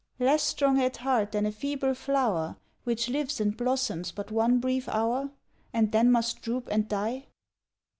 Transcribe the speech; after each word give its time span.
Less 0.17 0.41
strong 0.41 0.81
at 0.81 0.97
heart 0.97 1.31
than 1.31 1.45
a 1.45 1.51
feeble 1.51 1.93
flower 1.93 2.57
Which 2.85 3.07
lives 3.07 3.39
and 3.39 3.55
blossoms 3.55 4.11
but 4.11 4.31
one 4.31 4.59
brief 4.59 4.89
hour, 4.89 5.29
And 5.73 5.91
then 5.91 6.11
must 6.11 6.41
droop 6.41 6.67
and 6.71 6.87
die 6.89 7.27